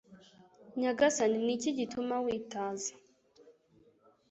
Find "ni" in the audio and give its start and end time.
1.45-1.51